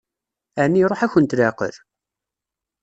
Ɛni 0.61 0.79
iṛuḥ-akent 0.81 1.35
leɛqel? 1.37 1.75